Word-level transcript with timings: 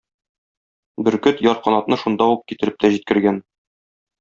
Бөркет 1.07 1.43
ярканатны 1.49 1.99
шунда 2.05 2.29
ук 2.37 2.43
китереп 2.53 2.83
тә 2.87 2.93
җиткергән. 2.97 3.41